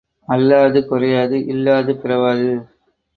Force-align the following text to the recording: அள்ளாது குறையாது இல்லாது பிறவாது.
அள்ளாது 0.27 0.79
குறையாது 0.85 1.37
இல்லாது 1.45 1.93
பிறவாது. 1.95 2.49